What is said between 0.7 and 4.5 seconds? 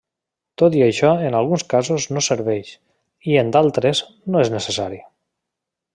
i això en alguns casos no serveix, i en d'altres no